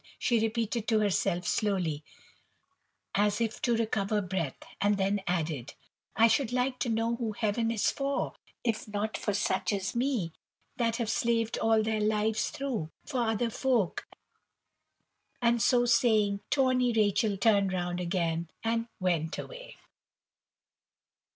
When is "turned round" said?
17.37-17.99